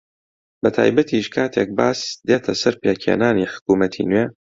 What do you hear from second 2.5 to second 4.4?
سەر پێکهێنانی حکوومەتی نوێ